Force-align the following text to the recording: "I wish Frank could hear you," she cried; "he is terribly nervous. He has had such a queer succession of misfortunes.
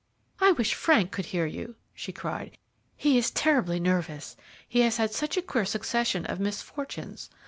"I 0.39 0.51
wish 0.53 0.73
Frank 0.73 1.11
could 1.11 1.27
hear 1.27 1.45
you," 1.45 1.75
she 1.93 2.11
cried; 2.11 2.57
"he 2.97 3.19
is 3.19 3.29
terribly 3.29 3.79
nervous. 3.79 4.35
He 4.67 4.79
has 4.79 4.97
had 4.97 5.13
such 5.13 5.37
a 5.37 5.43
queer 5.43 5.63
succession 5.63 6.25
of 6.25 6.39
misfortunes. 6.39 7.29